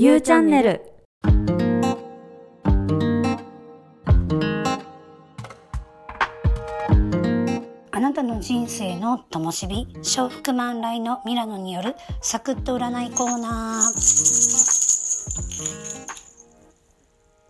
[0.00, 0.80] ゆうチャンネル。
[7.90, 13.96] あなたの人生の灯火笑福満来のミラノによるサクッと占いコーナー。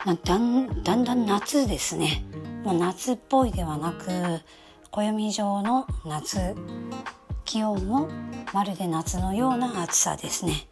[0.06, 2.24] まあ、だんだんだん夏ですね。
[2.64, 4.06] もう夏っぽいではなく
[4.90, 6.54] 暦上の夏。
[7.44, 8.08] 気温も
[8.54, 10.66] まるで夏のような暑さですね。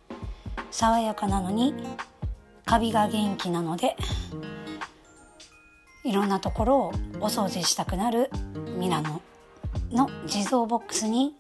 [0.77, 1.73] 爽やかなのに
[2.67, 3.97] カビが元気なので
[6.05, 8.31] いろんなところをお掃除したくなる
[8.77, 9.23] ミラノ
[9.91, 11.35] の地蔵ボックスに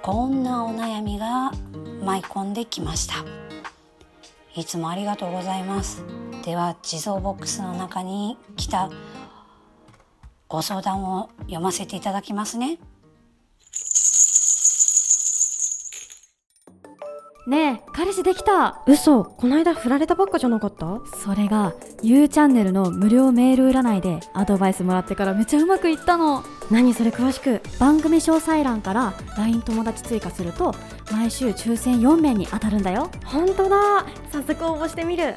[0.00, 1.50] こんなお悩みが
[2.04, 3.16] 舞い込んできました。
[4.54, 6.04] いつもありがとうございます。
[6.44, 8.90] では地蔵ボックスの中に来た
[10.46, 12.78] ご相談を読ませていただきますね。
[17.46, 18.82] ねえ彼氏できた。
[18.86, 21.00] 嘘こないだ振られたばっかじゃなかった？
[21.24, 21.72] それが
[22.02, 26.44] U チャンネルの無料メール占いでアドバイスもらってからめっちゃうまくいったの。
[26.70, 27.60] 何それ詳しく？
[27.80, 30.74] 番組詳細欄から LINE 友達追加すると
[31.10, 33.10] 毎週抽選4名に当たるんだよ。
[33.24, 34.04] 本当だ。
[34.30, 35.34] 早速応募してみる。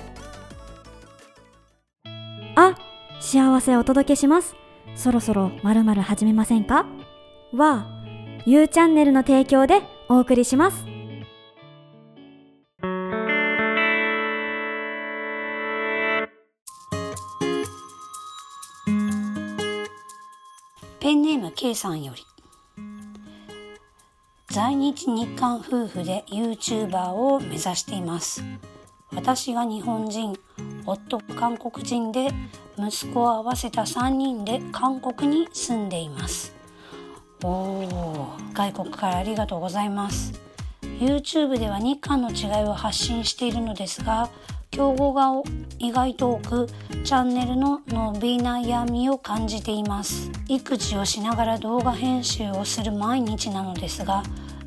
[2.55, 2.75] あ
[3.19, 4.55] 幸せお届けします。
[4.95, 6.85] そろそろまるまる始めませんか？
[7.53, 7.87] は
[8.45, 10.85] U チャンネルの提供でお送りします
[21.23, 22.21] ネーム K さんより。
[24.49, 28.43] 在日日韓夫婦で YouTuber を目指しています。
[29.15, 30.37] 私が日本人
[30.85, 32.27] 夫韓国人で
[32.77, 36.53] 息子を合わせた3人で韓国に住んでいます。
[37.41, 40.33] おお外国からありがとうございます。
[40.99, 44.29] YouTube では日韓の違いを発信しているのですが
[44.73, 45.31] 競合が
[45.77, 46.67] 意外と多く
[47.03, 50.31] チャンネルの伸び悩みを感じています。
[50.47, 54.23] 育児をしながら動画編集をする毎日なのですが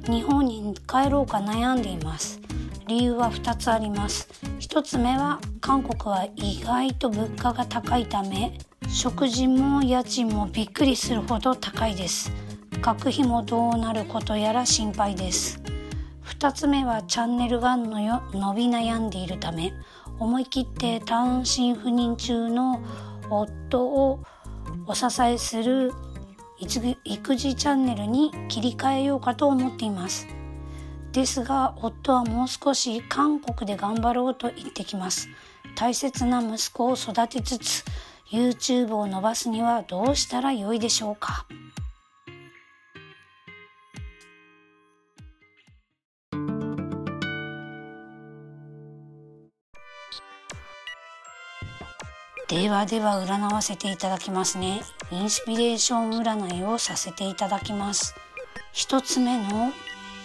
[0.08, 2.40] 日本に帰ろうか悩んでいます。
[2.86, 4.28] 理由は2つあります。
[4.60, 8.56] 1つ目は韓国は意外と物価が高いため
[8.88, 12.30] 食事も家賃もびっくりするほど高いです。
[12.80, 15.60] 学費もどうなることやら心配です。
[16.38, 19.72] 2つ目はチャンネルがのよ伸び悩んでいるため。
[20.18, 22.82] 思い切って単身赴任中の
[23.30, 24.20] 夫を
[24.86, 25.92] お支えする
[27.04, 30.26] 育児チャンネルに切り替えようかと思っています。
[31.12, 35.28] ですが夫はもう少し韓国で頑張ろうと言ってきます。
[35.74, 37.84] 大切な息子を育てつつ
[38.30, 41.46] YouTube を伸ばすにはどうしたらよいでしょうか。
[52.48, 54.80] ではでは占わせていただきますね。
[55.10, 58.14] インスピレーション占いをさせていただきます。
[58.72, 59.72] 一つ目の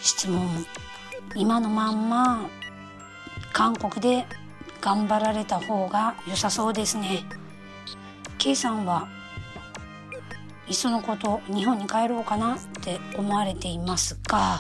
[0.04, 0.48] 質問。
[1.36, 2.48] 今のまんま
[3.54, 4.28] 韓国で
[4.82, 7.24] 頑張られた方が良さそうですね。
[8.38, 9.08] K さんは
[10.68, 14.60] いっそのこと日本に帰ろうかなって思われていますが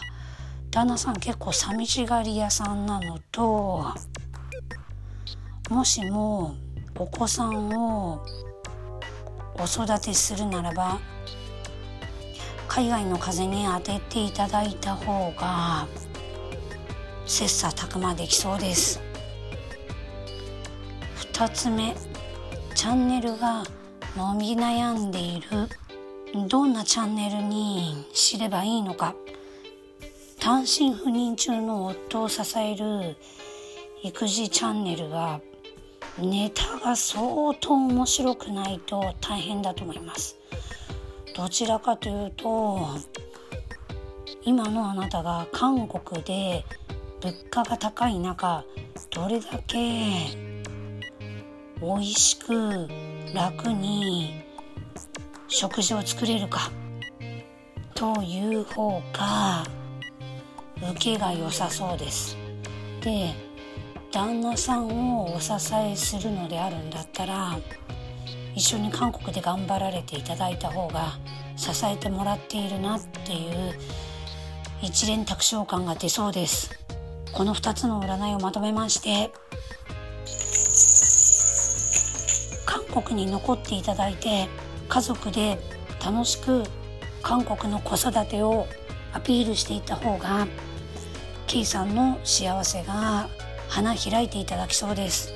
[0.72, 3.86] 旦那さん結構寂しがり屋さんなのと
[5.70, 6.56] もしも
[7.02, 8.24] お子さんを
[9.56, 11.00] お育てするならば
[12.68, 15.88] 海外の風に当てていただいた方が
[17.26, 19.02] 切磋琢磨できそうです。
[21.34, 21.96] 2つ目
[22.76, 23.64] チャンネルが
[24.16, 25.48] 伸び悩んでいる。
[26.48, 29.16] どんなチャンネルに知ればいいのか。
[30.40, 33.18] 単身赴任中の夫を支える
[34.04, 35.42] 育児チャンネルは
[36.20, 40.38] ネタが相当面白くないと大変だと思います
[41.36, 42.80] どちらかというと
[44.44, 46.66] 今のあなたが韓国で
[47.22, 48.66] 物価が高い中
[49.12, 49.78] どれだけ
[51.80, 52.88] 美味しく
[53.34, 54.44] 楽に
[55.48, 56.72] 食事を作れるか
[57.94, 59.64] という方が
[60.92, 62.36] 受けが良さそうです。
[63.02, 63.51] で
[64.12, 64.88] 旦那さん
[65.18, 67.58] をお支えするのであるんだったら
[68.54, 71.18] 一緒に韓国で頑張られていただいた方が
[71.56, 73.74] 支えてもらっているなっていう
[74.82, 76.72] 一連卓上感が出そうです。
[77.32, 79.32] この2つの占いをまとめまして
[82.66, 84.50] 韓国に残っていただいて
[84.90, 85.58] 家族で
[86.04, 86.64] 楽しく
[87.22, 88.68] 韓国の子育てを
[89.14, 90.46] アピールしていった方が
[91.48, 93.30] K さんの幸せが
[93.72, 95.34] 花開いていただきそうです。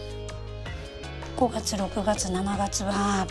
[1.38, 3.26] 5月6月7月は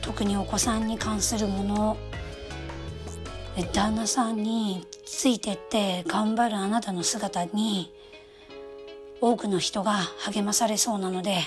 [0.00, 1.96] 特にお子さんに関するもの。
[3.72, 7.92] 旦那さんについてって頑張るあなたの姿に
[9.20, 11.40] 多くの人が励まされそうなので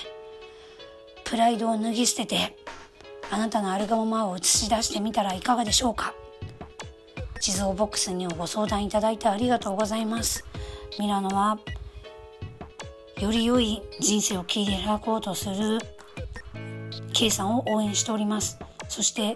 [1.24, 2.56] プライドを脱ぎ捨てて
[3.30, 6.14] あなたのあるがままを映し出してみたらいかがでしょうか。
[7.40, 10.44] 地蔵ボックスにご相談いただいてありがとうございます。
[10.98, 11.58] ミラノは
[13.20, 15.78] より良い人生を切り開こうとする
[17.14, 18.58] K さんを応援しております。
[18.88, 19.34] そして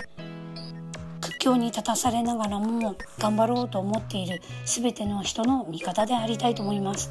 [1.21, 7.11] 苦境に立たされながらも頑張ろうと思っている全ての人の味方でありたいと思います。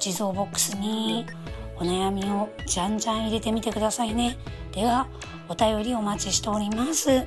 [0.00, 1.26] 地蔵ボックスに
[1.76, 4.38] お悩みをじゃんじゃん入れてみてくださいね。
[4.72, 5.08] では
[5.46, 7.26] お便りお待ちしております。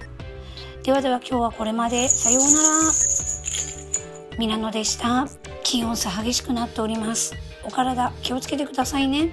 [0.81, 2.07] ではでは今日はこれまで。
[2.07, 4.39] さようなら。
[4.39, 5.27] ミラノでした。
[5.63, 7.50] 気温差激しくなっております。
[7.63, 9.29] お体気をつけてくださいね。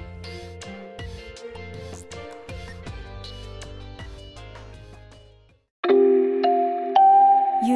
[7.67, 7.75] ゆ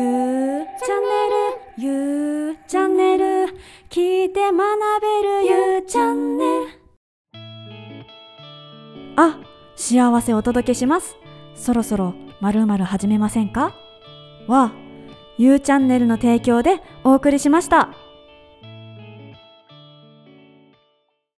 [0.63, 3.25] うチャンネルゆうチャンネル
[3.91, 4.61] 聞いて学
[5.01, 6.51] べるゆうチャンネル。
[9.17, 9.39] あ
[9.77, 11.17] 幸せお届けします。
[11.55, 13.75] そろそろまるまる始めませんか？
[14.49, 14.73] は
[15.39, 17.91] ゆうチャンネルの提供でお送りしました。